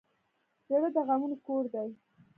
[0.67, 1.89] زړه د غمونو کور دی.